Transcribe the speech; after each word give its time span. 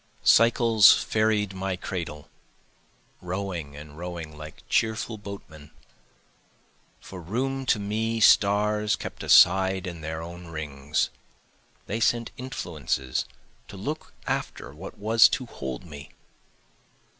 Cycles 0.23 0.91
ferried 0.91 1.53
my 1.53 1.75
cradle, 1.75 2.27
rowing 3.21 3.75
and 3.75 3.99
rowing 3.99 4.35
like 4.35 4.67
cheerful 4.67 5.19
boatmen, 5.19 5.69
For 6.99 7.21
room 7.21 7.67
to 7.67 7.77
me 7.77 8.19
stars 8.19 8.95
kept 8.95 9.21
aside 9.21 9.85
in 9.85 10.01
their 10.01 10.23
own 10.23 10.47
rings, 10.47 11.11
They 11.85 11.99
sent 11.99 12.31
influences 12.35 13.25
to 13.67 13.77
look 13.77 14.13
after 14.25 14.73
what 14.73 14.97
was 14.97 15.29
to 15.29 15.45
hold 15.45 15.85
me. 15.85 16.09